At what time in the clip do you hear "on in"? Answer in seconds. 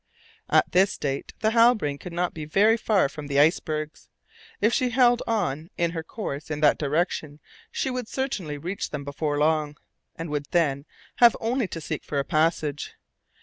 5.27-5.91